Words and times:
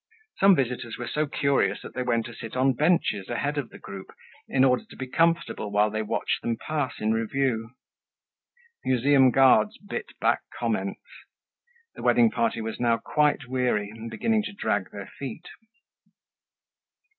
Some 0.39 0.55
visitors 0.55 0.97
were 0.97 1.07
so 1.07 1.27
curious 1.27 1.83
that 1.83 1.93
they 1.93 2.01
went 2.01 2.25
to 2.25 2.33
sit 2.33 2.55
on 2.55 2.73
benches 2.73 3.29
ahead 3.29 3.59
of 3.59 3.69
the 3.69 3.77
group 3.77 4.07
in 4.47 4.63
order 4.63 4.83
to 4.89 4.95
be 4.95 5.05
comfortable 5.05 5.69
while 5.71 5.91
they 5.91 6.01
watched 6.01 6.41
them 6.41 6.57
pass 6.57 6.95
in 6.99 7.13
review. 7.13 7.69
Museum 8.83 9.29
guards 9.29 9.77
bit 9.77 10.07
back 10.19 10.41
comments. 10.57 11.03
The 11.93 12.01
wedding 12.01 12.31
party 12.31 12.61
was 12.61 12.79
now 12.79 12.97
quite 12.97 13.45
weary 13.47 13.91
and 13.91 14.09
beginning 14.09 14.41
to 14.45 14.53
drag 14.53 14.89
their 14.89 15.05
feet. 15.19 15.45